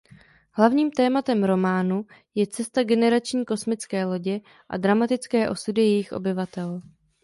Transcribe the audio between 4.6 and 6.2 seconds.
a dramatické osudy jejich